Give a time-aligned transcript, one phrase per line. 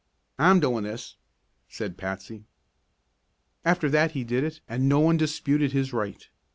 [0.39, 1.15] "I'm doin' this,"
[1.69, 2.45] said Patsy.
[3.63, 6.27] After that he did it and no one disputed his right.